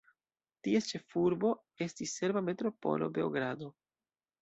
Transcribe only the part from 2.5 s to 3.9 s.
metropolo Beogrado.